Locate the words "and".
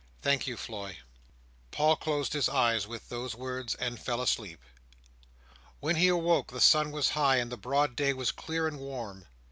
3.75-3.99, 7.37-7.51, 8.67-8.79